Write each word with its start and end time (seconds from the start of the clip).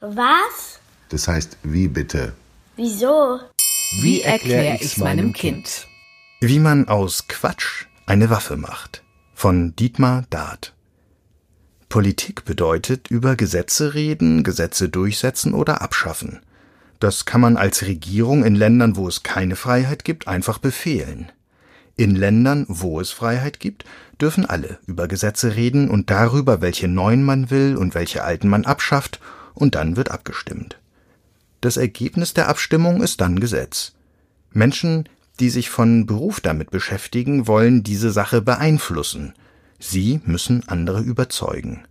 Was? 0.00 0.80
Das 1.10 1.28
heißt, 1.28 1.58
wie 1.62 1.86
bitte? 1.86 2.32
Wieso? 2.76 3.38
Wie 4.00 4.22
erkläre 4.22 4.78
ich's 4.80 4.96
meinem 4.96 5.34
Kind? 5.34 5.86
Wie 6.40 6.58
man 6.58 6.88
aus 6.88 7.28
Quatsch 7.28 7.84
eine 8.06 8.30
Waffe 8.30 8.56
macht. 8.56 9.02
Von 9.34 9.76
Dietmar 9.76 10.24
Dart. 10.30 10.74
Politik 11.90 12.46
bedeutet 12.46 13.10
über 13.10 13.36
Gesetze 13.36 13.92
reden, 13.92 14.42
Gesetze 14.42 14.88
durchsetzen 14.88 15.52
oder 15.52 15.82
abschaffen. 15.82 16.40
Das 16.98 17.26
kann 17.26 17.42
man 17.42 17.58
als 17.58 17.82
Regierung 17.82 18.42
in 18.42 18.54
Ländern, 18.54 18.96
wo 18.96 19.06
es 19.06 19.22
keine 19.22 19.54
Freiheit 19.54 20.04
gibt, 20.04 20.28
einfach 20.28 20.56
befehlen. 20.56 21.30
In 21.96 22.14
Ländern, 22.16 22.64
wo 22.68 23.00
es 23.00 23.10
Freiheit 23.10 23.60
gibt, 23.60 23.84
dürfen 24.18 24.46
alle 24.46 24.78
über 24.86 25.08
Gesetze 25.08 25.56
reden 25.56 25.90
und 25.90 26.08
darüber, 26.08 26.62
welche 26.62 26.88
neuen 26.88 27.22
man 27.22 27.50
will 27.50 27.76
und 27.76 27.94
welche 27.94 28.24
alten 28.24 28.48
man 28.48 28.64
abschafft, 28.64 29.20
und 29.54 29.74
dann 29.74 29.96
wird 29.96 30.10
abgestimmt. 30.10 30.78
Das 31.60 31.76
Ergebnis 31.76 32.34
der 32.34 32.48
Abstimmung 32.48 33.02
ist 33.02 33.20
dann 33.20 33.40
Gesetz. 33.40 33.92
Menschen, 34.52 35.08
die 35.38 35.50
sich 35.50 35.70
von 35.70 36.06
Beruf 36.06 36.40
damit 36.40 36.70
beschäftigen, 36.70 37.46
wollen 37.46 37.82
diese 37.82 38.10
Sache 38.10 38.42
beeinflussen. 38.42 39.34
Sie 39.78 40.20
müssen 40.24 40.68
andere 40.68 41.00
überzeugen. 41.00 41.84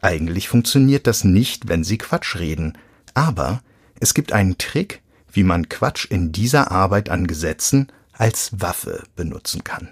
Eigentlich 0.00 0.48
funktioniert 0.48 1.06
das 1.06 1.24
nicht, 1.24 1.68
wenn 1.68 1.84
sie 1.84 1.98
Quatsch 1.98 2.36
reden, 2.36 2.78
aber 3.14 3.62
es 3.98 4.14
gibt 4.14 4.32
einen 4.32 4.56
Trick, 4.56 5.02
wie 5.30 5.44
man 5.44 5.68
Quatsch 5.68 6.06
in 6.06 6.32
dieser 6.32 6.70
Arbeit 6.70 7.10
an 7.10 7.26
Gesetzen 7.26 7.88
als 8.12 8.50
Waffe 8.60 9.04
benutzen 9.16 9.64
kann. 9.64 9.90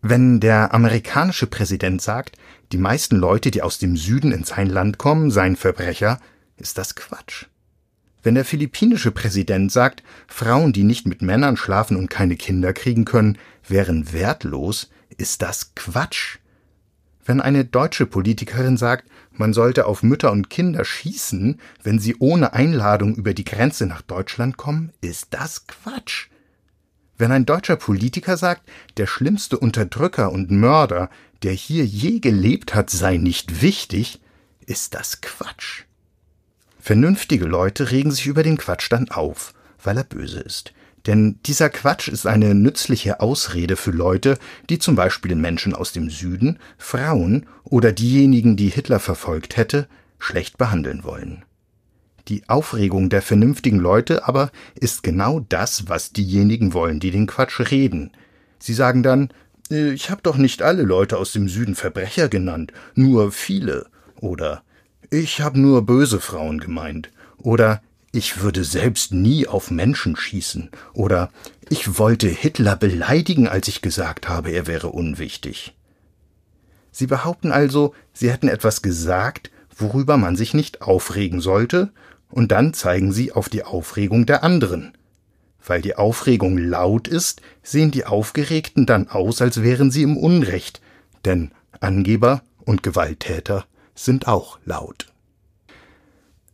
Wenn 0.00 0.38
der 0.38 0.74
amerikanische 0.74 1.46
Präsident 1.46 2.00
sagt, 2.00 2.36
die 2.70 2.78
meisten 2.78 3.16
Leute, 3.16 3.50
die 3.50 3.62
aus 3.62 3.78
dem 3.78 3.96
Süden 3.96 4.30
in 4.30 4.44
sein 4.44 4.68
Land 4.68 4.98
kommen, 4.98 5.30
seien 5.30 5.56
Verbrecher, 5.56 6.20
ist 6.56 6.78
das 6.78 6.94
Quatsch. 6.94 7.46
Wenn 8.22 8.34
der 8.34 8.44
philippinische 8.44 9.10
Präsident 9.10 9.72
sagt, 9.72 10.02
Frauen, 10.26 10.72
die 10.72 10.84
nicht 10.84 11.06
mit 11.06 11.22
Männern 11.22 11.56
schlafen 11.56 11.96
und 11.96 12.10
keine 12.10 12.36
Kinder 12.36 12.72
kriegen 12.72 13.04
können, 13.04 13.38
wären 13.66 14.12
wertlos, 14.12 14.90
ist 15.16 15.42
das 15.42 15.74
Quatsch. 15.74 16.38
Wenn 17.24 17.40
eine 17.40 17.64
deutsche 17.64 18.06
Politikerin 18.06 18.76
sagt, 18.76 19.08
man 19.32 19.52
sollte 19.52 19.86
auf 19.86 20.02
Mütter 20.02 20.32
und 20.32 20.48
Kinder 20.48 20.84
schießen, 20.84 21.60
wenn 21.82 21.98
sie 21.98 22.16
ohne 22.18 22.52
Einladung 22.54 23.14
über 23.16 23.34
die 23.34 23.44
Grenze 23.44 23.86
nach 23.86 24.02
Deutschland 24.02 24.56
kommen, 24.56 24.92
ist 25.00 25.28
das 25.30 25.66
Quatsch. 25.66 26.28
Wenn 27.18 27.32
ein 27.32 27.44
deutscher 27.44 27.76
Politiker 27.76 28.36
sagt, 28.36 28.62
der 28.96 29.08
schlimmste 29.08 29.58
Unterdrücker 29.58 30.30
und 30.30 30.52
Mörder, 30.52 31.10
der 31.42 31.52
hier 31.52 31.84
je 31.84 32.20
gelebt 32.20 32.76
hat, 32.76 32.90
sei 32.90 33.16
nicht 33.16 33.60
wichtig, 33.60 34.20
ist 34.66 34.94
das 34.94 35.20
Quatsch. 35.20 35.82
Vernünftige 36.78 37.44
Leute 37.44 37.90
regen 37.90 38.12
sich 38.12 38.26
über 38.26 38.44
den 38.44 38.56
Quatsch 38.56 38.90
dann 38.90 39.10
auf, 39.10 39.52
weil 39.82 39.96
er 39.98 40.04
böse 40.04 40.40
ist. 40.40 40.72
Denn 41.06 41.38
dieser 41.44 41.70
Quatsch 41.70 42.08
ist 42.08 42.26
eine 42.26 42.54
nützliche 42.54 43.20
Ausrede 43.20 43.76
für 43.76 43.90
Leute, 43.90 44.38
die 44.68 44.78
zum 44.78 44.94
Beispiel 44.94 45.34
Menschen 45.34 45.74
aus 45.74 45.92
dem 45.92 46.10
Süden, 46.10 46.58
Frauen 46.76 47.46
oder 47.64 47.92
diejenigen, 47.92 48.56
die 48.56 48.68
Hitler 48.68 49.00
verfolgt 49.00 49.56
hätte, 49.56 49.88
schlecht 50.18 50.56
behandeln 50.56 51.04
wollen. 51.04 51.44
Die 52.28 52.46
Aufregung 52.48 53.08
der 53.08 53.22
vernünftigen 53.22 53.78
Leute 53.78 54.28
aber 54.28 54.50
ist 54.74 55.02
genau 55.02 55.40
das, 55.40 55.88
was 55.88 56.12
diejenigen 56.12 56.74
wollen, 56.74 57.00
die 57.00 57.10
den 57.10 57.26
Quatsch 57.26 57.58
reden. 57.70 58.10
Sie 58.58 58.74
sagen 58.74 59.02
dann, 59.02 59.32
äh, 59.70 59.92
ich 59.92 60.10
habe 60.10 60.20
doch 60.22 60.36
nicht 60.36 60.60
alle 60.62 60.82
Leute 60.82 61.16
aus 61.16 61.32
dem 61.32 61.48
Süden 61.48 61.74
Verbrecher 61.74 62.28
genannt, 62.28 62.72
nur 62.94 63.32
viele. 63.32 63.86
Oder 64.20 64.62
ich 65.10 65.40
habe 65.40 65.58
nur 65.58 65.86
böse 65.86 66.20
Frauen 66.20 66.60
gemeint. 66.60 67.10
Oder 67.38 67.80
ich 68.12 68.42
würde 68.42 68.64
selbst 68.64 69.12
nie 69.12 69.46
auf 69.46 69.70
Menschen 69.70 70.16
schießen. 70.16 70.70
Oder 70.92 71.30
ich 71.70 71.98
wollte 71.98 72.28
Hitler 72.28 72.76
beleidigen, 72.76 73.48
als 73.48 73.68
ich 73.68 73.80
gesagt 73.80 74.28
habe, 74.28 74.50
er 74.50 74.66
wäre 74.66 74.88
unwichtig. 74.88 75.74
Sie 76.90 77.06
behaupten 77.06 77.52
also, 77.52 77.94
sie 78.12 78.30
hätten 78.30 78.48
etwas 78.48 78.82
gesagt, 78.82 79.50
worüber 79.76 80.16
man 80.16 80.36
sich 80.36 80.52
nicht 80.52 80.82
aufregen 80.82 81.40
sollte, 81.40 81.92
und 82.30 82.52
dann 82.52 82.74
zeigen 82.74 83.12
sie 83.12 83.32
auf 83.32 83.48
die 83.48 83.62
Aufregung 83.62 84.26
der 84.26 84.42
anderen. 84.42 84.92
Weil 85.64 85.82
die 85.82 85.96
Aufregung 85.96 86.56
laut 86.56 87.08
ist, 87.08 87.42
sehen 87.62 87.90
die 87.90 88.04
Aufgeregten 88.04 88.86
dann 88.86 89.08
aus, 89.08 89.42
als 89.42 89.62
wären 89.62 89.90
sie 89.90 90.02
im 90.02 90.16
Unrecht, 90.16 90.80
denn 91.24 91.50
Angeber 91.80 92.42
und 92.64 92.82
Gewalttäter 92.82 93.66
sind 93.94 94.28
auch 94.28 94.58
laut. 94.64 95.06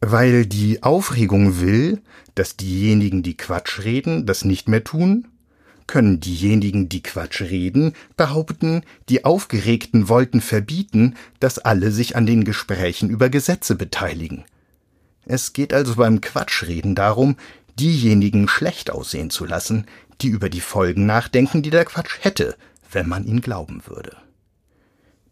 Weil 0.00 0.46
die 0.46 0.82
Aufregung 0.82 1.60
will, 1.60 2.02
dass 2.34 2.56
diejenigen, 2.56 3.22
die 3.22 3.36
Quatsch 3.36 3.80
reden, 3.84 4.26
das 4.26 4.44
nicht 4.44 4.68
mehr 4.68 4.84
tun, 4.84 5.28
können 5.86 6.20
diejenigen, 6.20 6.88
die 6.88 7.02
Quatsch 7.02 7.42
reden, 7.42 7.92
behaupten, 8.16 8.82
die 9.08 9.24
Aufgeregten 9.24 10.08
wollten 10.08 10.40
verbieten, 10.40 11.14
dass 11.40 11.58
alle 11.58 11.90
sich 11.90 12.16
an 12.16 12.26
den 12.26 12.44
Gesprächen 12.44 13.10
über 13.10 13.28
Gesetze 13.28 13.74
beteiligen. 13.76 14.44
Es 15.26 15.52
geht 15.52 15.72
also 15.72 15.96
beim 15.96 16.20
Quatschreden 16.20 16.94
darum, 16.94 17.36
diejenigen 17.78 18.48
schlecht 18.48 18.90
aussehen 18.90 19.30
zu 19.30 19.44
lassen, 19.44 19.86
die 20.20 20.28
über 20.28 20.48
die 20.48 20.60
Folgen 20.60 21.06
nachdenken, 21.06 21.62
die 21.62 21.70
der 21.70 21.84
Quatsch 21.84 22.18
hätte, 22.20 22.56
wenn 22.90 23.08
man 23.08 23.24
ihn 23.24 23.40
glauben 23.40 23.82
würde. 23.86 24.16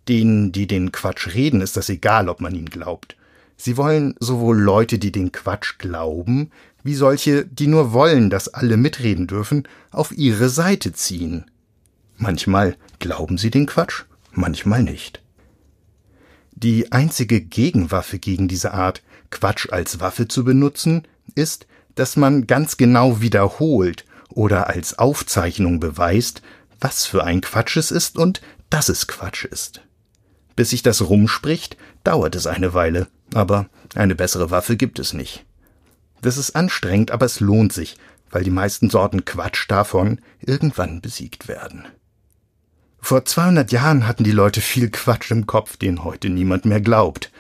Denen, 0.09 0.51
die 0.51 0.67
den 0.67 0.91
Quatsch 0.91 1.35
reden, 1.35 1.61
ist 1.61 1.77
das 1.77 1.89
egal, 1.89 2.29
ob 2.29 2.41
man 2.41 2.55
ihn 2.55 2.67
glaubt. 2.67 3.17
Sie 3.57 3.77
wollen 3.77 4.17
sowohl 4.19 4.59
Leute, 4.59 4.99
die 4.99 5.13
den 5.13 5.31
Quatsch 5.31 5.79
glauben, 5.79 6.51
wie 6.83 6.95
solche, 6.95 7.47
die 7.47 7.69
nur 7.69 7.93
wollen, 7.93 8.29
dass 8.29 8.49
alle 8.49 8.77
mitreden 8.77 9.29
dürfen, 9.29 9.69
auf 9.93 10.11
ihre 10.11 10.49
Seite 10.49 10.93
ziehen. 10.93 11.45
Manchmal 12.17 12.77
glauben 12.99 13.39
sie 13.39 13.51
den 13.51 13.67
Quatsch, 13.67 14.05
manchmal 14.33 14.83
nicht. 14.83 15.23
Die 16.63 16.93
einzige 16.93 17.41
Gegenwaffe 17.41 18.21
gegen 18.21 18.47
diese 18.47 18.73
Art, 18.73 19.03
Quatsch 19.31 19.69
als 19.73 19.99
Waffe 19.99 20.29
zu 20.29 20.45
benutzen, 20.45 21.09
ist, 21.35 21.67
dass 21.97 22.17
man 22.17 22.47
ganz 22.47 22.77
genau 22.77 23.21
wiederholt 23.21 24.05
oder 24.29 24.69
als 24.69 24.99
Aufzeichnung 24.99 25.81
beweist, 25.81 26.41
was 26.81 27.05
für 27.05 27.25
ein 27.25 27.41
Quatsch 27.41 27.77
es 27.77 27.91
ist 27.91 28.17
und 28.17 28.41
dass 28.71 28.89
es 28.89 29.09
Quatsch 29.09 29.45
ist. 29.45 29.83
Bis 30.55 30.71
sich 30.71 30.83
das 30.83 31.03
rumspricht, 31.03 31.77
dauert 32.05 32.37
es 32.37 32.47
eine 32.47 32.75
Weile, 32.75 33.09
aber 33.35 33.69
eine 33.95 34.15
bessere 34.15 34.51
Waffe 34.51 34.77
gibt 34.77 34.99
es 35.01 35.13
nicht. 35.13 35.45
Das 36.21 36.37
ist 36.37 36.55
anstrengend, 36.55 37.11
aber 37.11 37.27
es 37.27 37.41
lohnt 37.41 37.73
sich, 37.73 37.97
weil 38.31 38.45
die 38.45 38.51
meisten 38.51 38.89
Sorten 38.89 39.25
Quatsch 39.25 39.69
davon 39.69 40.21
irgendwann 40.41 41.01
besiegt 41.01 41.49
werden. 41.49 41.87
Vor 43.05 43.25
200 43.25 43.73
Jahren 43.73 44.07
hatten 44.07 44.23
die 44.23 44.31
Leute 44.31 44.61
viel 44.61 44.89
Quatsch 44.89 45.33
im 45.33 45.47
Kopf, 45.47 45.77
den 45.77 46.05
heute 46.05 46.31
niemand 46.31 46.65
mehr 46.65 46.81
glaubt. 46.81 47.33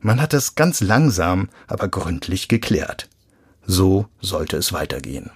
Man 0.00 0.20
hat 0.20 0.34
es 0.34 0.54
ganz 0.54 0.82
langsam, 0.82 1.48
aber 1.66 1.88
gründlich 1.88 2.48
geklärt. 2.48 3.08
So 3.66 4.06
sollte 4.20 4.58
es 4.58 4.74
weitergehen. 4.74 5.30